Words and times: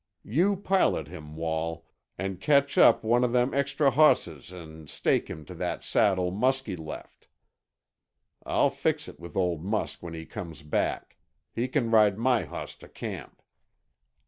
You 0.25 0.55
pilot 0.55 1.07
him, 1.09 1.35
Wall, 1.35 1.85
and 2.17 2.41
catch 2.41 2.75
up 2.75 3.03
one 3.03 3.23
uh 3.23 3.27
them 3.27 3.53
extra 3.53 3.91
hosses, 3.91 4.51
and 4.51 4.89
stake 4.89 5.27
him 5.29 5.45
to 5.45 5.53
that 5.53 5.83
saddle 5.83 6.31
Musky 6.31 6.75
left—I'll 6.75 8.71
fix 8.71 9.07
it 9.07 9.19
with 9.19 9.37
old 9.37 9.63
Musk 9.63 10.01
when 10.01 10.15
he 10.15 10.25
comes 10.25 10.63
back. 10.63 11.17
He 11.53 11.67
can 11.67 11.91
ride 11.91 12.17
my 12.17 12.45
hoss 12.45 12.73
to 12.77 12.87
camp." 12.89 13.43